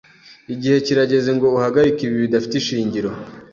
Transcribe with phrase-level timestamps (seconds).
[0.53, 3.09] Igihe kirageze ngo uhagarike ibi bidafite ishingiro.